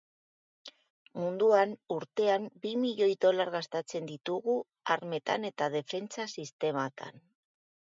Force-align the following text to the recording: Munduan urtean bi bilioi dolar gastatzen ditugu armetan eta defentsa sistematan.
Munduan 1.19 1.75
urtean 1.95 2.47
bi 2.63 2.71
bilioi 2.85 3.11
dolar 3.27 3.53
gastatzen 3.57 4.09
ditugu 4.13 4.57
armetan 4.97 5.49
eta 5.53 5.71
defentsa 5.79 6.29
sistematan. 6.37 7.25